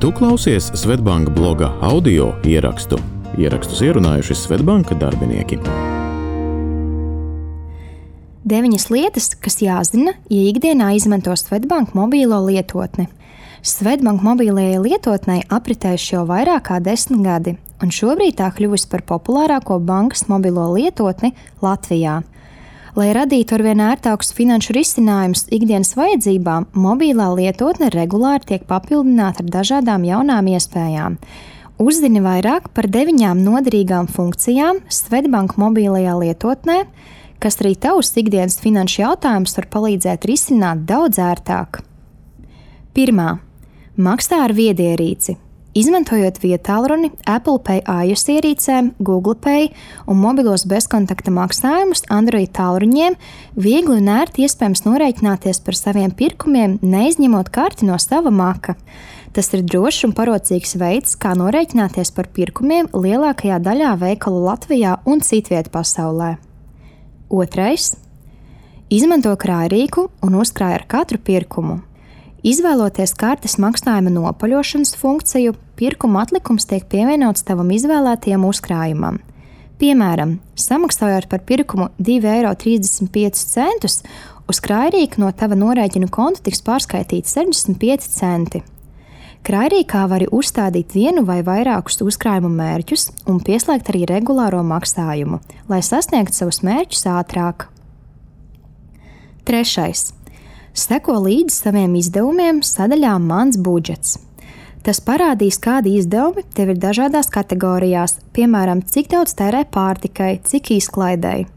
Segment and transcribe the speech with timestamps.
[0.00, 2.96] Tu klausies Svetbanka bloga audio ierakstu.
[3.36, 5.58] Ierakstus ierunājuši Svetbanka darbinieki.
[8.48, 13.10] Deviņas lietas, kas jāzina, ja ikdienā izmanto Svetbanka mobīlo lietotni.
[13.60, 19.76] Svetbanka mobilajai lietotnei apritējuši jau vairāk kā desmit gadi, un šobrīd tā kļuvusi par populārāko
[19.84, 22.22] bankas mobilo lietotni Latvijā.
[22.98, 30.06] Lai radītu arvien ērtākus finanšu risinājumus ikdienas vajadzībām, mobilā lietotne regulāri tiek papildināta ar dažādām
[30.08, 31.20] jaunām iespējām.
[31.80, 36.80] Uzzini vairāk par deviņām noderīgām funkcijām Svetbanka mobilajā lietotnē,
[37.40, 41.84] kas arī tavus ikdienas finanšu jautājumus var palīdzēt risināt daudz ērtāk.
[42.92, 43.38] Pirmā-
[44.08, 45.38] maksā ar viedierīci.
[45.70, 49.68] Izmantojot vietālruni, Apple Pay iOS ierīcēm, Google Pay
[50.10, 53.14] un mobilos bezkontakta maksājumus Android tālruņiem,
[53.54, 58.74] viegli un ērti iespējams norēķināties par saviem pirkumiem, neizņemot karti no sava maka.
[59.30, 65.22] Tas ir drošs un parocīgs veids, kā norēķināties par pirkumiem lielākajā daļā veikalu Latvijā un
[65.22, 66.32] citvietā pasaulē.
[67.30, 67.94] Otrais-
[68.98, 71.78] izmanto krājrīku un uzkrāj ar katru pirkumu.
[72.40, 79.18] Izvēloties kartes maksājuma nopaļošanas funkciju, pirkuma atlikums tiek pievienots tavam izvēlētajam uzkrājumam.
[79.80, 83.90] Piemēram, samaksājot par pirkumu 2,35 eiro,
[84.48, 88.62] uz krājrīka no tava norēķina konta tiks pārskaitīti 65 centi.
[89.44, 96.40] Krājrīkā vari uzstādīt vienu vai vairākus uzkrājumu mērķus un pieslēgt arī regulāro maksājumu, lai sasniegtu
[96.40, 97.68] savus mērķus ātrāk.
[99.48, 100.10] Trešais
[100.74, 104.18] Seko līdzi saviem izdevumiem sadaļā Mans budžets.
[104.86, 111.48] Tas parādīs, kādi izdevumi tev ir dažādās kategorijās, piemēram, cik daudz tērē pārtikai, cik izklaidēji.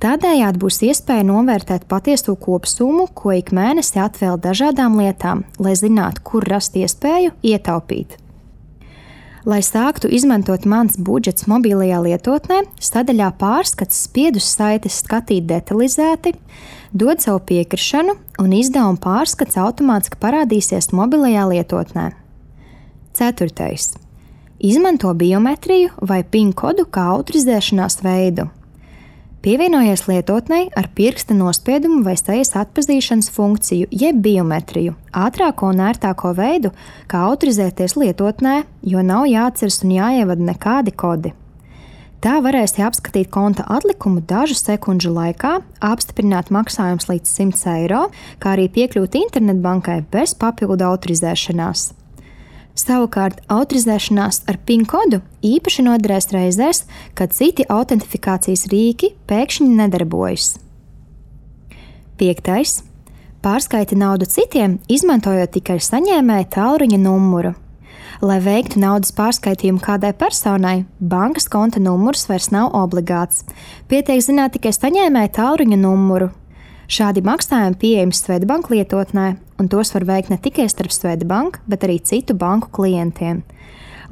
[0.00, 6.48] Tādējādi būs iespēja novērtēt patieso kopsumu, ko ik mēnesi atvēl dažādām lietām, lai zinātu, kur
[6.48, 8.18] rast iespēju ietaupīt.
[9.44, 16.32] Lai sāktu izmantot mans budžets mobilajā lietotnē, sadaļā pārskats spiedus saites skatīt detalizēti,
[16.96, 22.06] dod savu piekrišanu, un izdevuma pārskats automātiski parādīsies mobilajā lietotnē.
[23.20, 23.76] 4.
[24.64, 28.48] Izmanto biometriju vai PIN kodu kā autorizēšanās veidu.
[29.44, 36.70] Pievienojies lietotnei ar pirksta nospiedumu vai sejas atpazīšanas funkciju, jeb biometriju, ātrāko un ērtāko veidu,
[37.12, 41.34] kā autorizēties lietotnē, jo nav jāatceras un jāievada nekādi kodi.
[42.24, 45.58] Tā varēs apskatīt konta atlikumu dažu sekundžu laikā,
[45.90, 48.06] apstiprināt maksājumus līdz 100 eiro,
[48.40, 51.90] kā arī piekļūt internetbankai bez papildu autorizēšanās.
[52.74, 56.82] Savukārt, autorizēšanās ar PIN kodu īpaši noderēs reizēs,
[57.14, 60.56] kad citi autentifikācijas rīki pēkšņi nedarbojas.
[62.18, 62.82] 5.
[63.44, 67.54] Pārskaiti naudu citiem, izmantojot tikai saņēmēja tālruņa numuru.
[68.24, 73.44] Lai veiktu naudas pārskaitījumu kādai personai, bankas konta numurs vairs nav obligāts.
[73.90, 76.30] Pietiek zināt tikai saņēmēja tālruņa numuru,
[76.84, 82.00] Šādi maksājumi pieejami Svetbanka lietotnē, un tos var veikt ne tikai starp Svetbanku, bet arī
[82.02, 83.42] citu banku klientiem.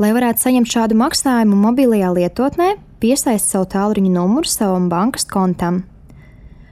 [0.00, 5.82] Lai varētu saņemt šādu maksājumu mobilajā lietotnē, piesaist savu tālruņa numuru savam bankas kontam.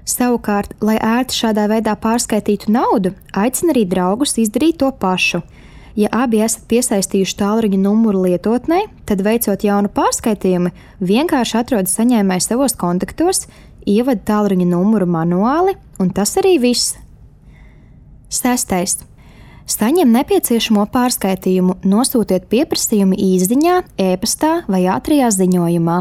[0.08, 5.42] Savukārt, lai ērti šādā veidā pārskaitītu naudu, aicina arī draugus izdarīt to pašu.
[5.98, 12.76] Ja abi esat piesaistījuši tālruņa numuru lietotnē, tad veicot jaunu pārskaitījumu, vienkārši atrodat saņēmēju savos
[12.78, 13.44] kontaktos,
[13.86, 16.96] ievada tālruņa numuru manuāli, un tas arī viss.
[18.30, 18.96] Sestais.
[19.70, 25.98] Saņem nepieciešamo pārskaitījumu, nosūtiet pieprasījumu īsiņā, e-pastā vai ātrajā ziņojumā.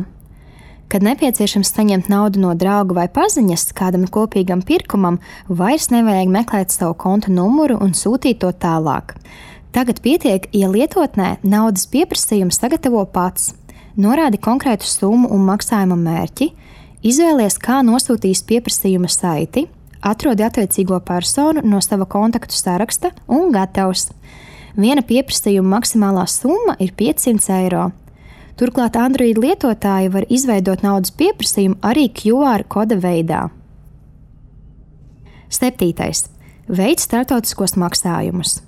[0.89, 5.19] Kad nepieciešams saņemt naudu no drauga vai paziņas kādam kopīgam pirkumam,
[5.49, 9.13] vairs nevajag meklēt savu konta numuru un sūtīt to tālāk.
[9.73, 13.53] Tagad pietiek, ja lietotnē naudas pieprasījumu sagatavo pats.
[13.97, 16.53] Norādi konkrētu summu un maksājuma mērķi,
[16.99, 19.69] Izvēlies, kā nosūtīs pieprasījuma saiti,
[20.01, 24.09] atrodi attiecīgo personu no sava kontaktu saraksta un gatavs.
[24.79, 27.89] Viena pieprasījuma maksimālā summa ir 500 eiro.
[28.59, 33.47] Turklāt Android lietotāji var izveidot naudas pieprasījumu arī QR koda veidā.
[35.49, 35.93] 7.
[36.69, 38.59] Veids startautiskos maksājumus.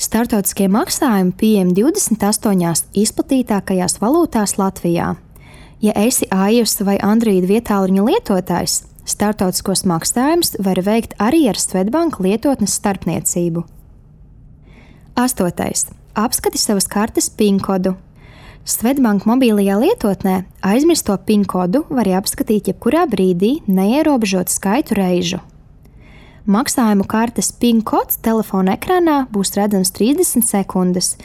[0.00, 5.14] Startautiskie maksājumi pieejami 28 izplatītākajās valūtās Latvijā.
[5.80, 12.76] Ja esi iOS vai Android vietāluņa lietotājs, startautiskos maksājumus var veikt arī ar Svetbanka lietotnes
[12.78, 13.64] starpniecību.
[15.18, 15.90] 8.
[16.14, 17.96] Apskati savas kartes PIN kodu.
[18.64, 25.42] Svetbanka mobilajā lietotnē aizmirsto PIN kodu var apskatīt jebkurā brīdī, neierobežot skaitu reižu.
[26.50, 31.16] Maksājumu kartes PIN kods telefona ekrānā būs redzams 30 sekundes,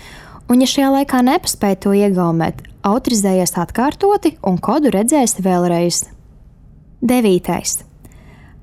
[0.46, 6.04] Un, ja šajā laikā nepaspēj to iegaumēt, autorizējies atkārtoti un kodu redzēs vēlreiz.
[7.06, 7.86] 9.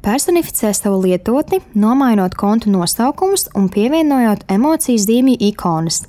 [0.02, 6.00] Personificē savu lietotni, nomainot kontu nosaukumus un pievienojot emociju zīmju ikonas,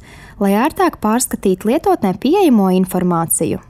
[0.42, 3.62] lai ērtāk pārskatītu lietotnē pieejamo informāciju.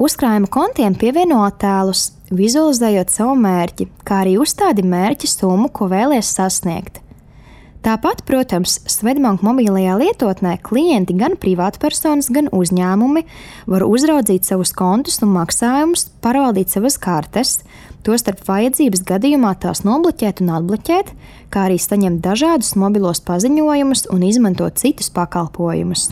[0.00, 7.02] Uzkrājuma kontiem pievieno attēlus, vizualizējot savu mērķi, kā arī uzstādi mērķa summu, ko vēlies sasniegt.
[7.84, 13.22] Tāpat, protams, Svetbanka mobilajā lietotnē klienti, gan privātpersonas, gan uzņēmumi
[13.70, 17.60] var uzraudzīt savus kontus un maksājumus, pārvaldīt savas kartes,
[18.06, 21.12] tostarp vajadzības gadījumā tās nobloķēt un atbloķēt,
[21.54, 26.10] kā arī saņemt dažādus mobilos paziņojumus un izmantot citus pakalpojumus.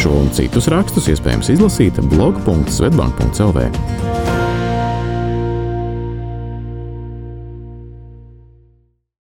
[0.00, 4.11] Šo un citus rakstus iespējams izlasīt blog.svetbank.cl.